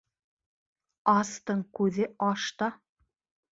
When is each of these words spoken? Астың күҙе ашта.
Астың 1.13 1.63
күҙе 1.81 2.11
ашта. 2.31 2.73